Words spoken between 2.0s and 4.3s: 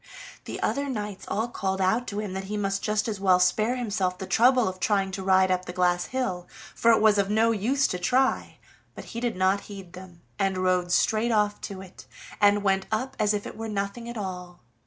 to him that he might just as well spare himself the